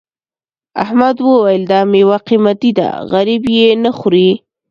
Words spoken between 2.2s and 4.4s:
قيمتي ده غريب یې نه خوري.